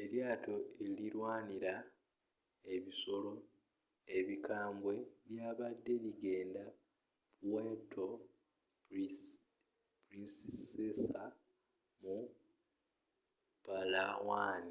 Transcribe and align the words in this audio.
elyaato 0.00 0.56
erilwanyinya 0.88 1.74
ebisoro 2.74 3.34
ebikambwe 4.18 4.94
lyabadde 5.28 5.94
ligenda 6.04 6.64
puerto 7.44 8.06
princesa 10.08 11.24
mu 12.02 12.18
palawan 13.64 14.66